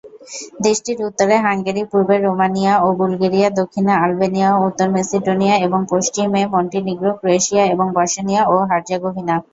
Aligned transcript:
দেশটির 0.65 0.99
উত্তরে 1.07 1.35
হাঙ্গেরি, 1.45 1.83
পূর্বে 1.91 2.15
রোমানিয়া 2.19 2.73
ও 2.85 2.97
বুলগেরিয়া, 2.99 3.47
দক্ষিণে 3.59 3.93
আলবেনিয়া 4.03 4.49
ও 4.53 4.59
উত্তর 4.67 4.87
মেসিডোনিয়া, 4.95 5.55
এবং 5.65 5.79
পশ্চিমে 5.91 6.41
মন্টিনিগ্রো, 6.53 7.11
ক্রোয়েশিয়া 7.19 7.63
এবং 7.73 7.85
বসনিয়া 7.97 8.41
ও 8.45 8.65
হার্জেগোভিনা। 8.69 9.35